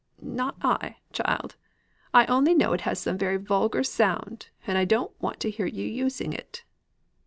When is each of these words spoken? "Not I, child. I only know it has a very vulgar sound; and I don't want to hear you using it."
"Not 0.23 0.55
I, 0.63 0.95
child. 1.13 1.57
I 2.11 2.25
only 2.25 2.55
know 2.55 2.73
it 2.73 2.81
has 2.89 3.05
a 3.05 3.13
very 3.13 3.37
vulgar 3.37 3.83
sound; 3.83 4.47
and 4.65 4.75
I 4.75 4.83
don't 4.83 5.11
want 5.21 5.39
to 5.41 5.51
hear 5.51 5.67
you 5.67 5.85
using 5.85 6.33
it." 6.33 6.63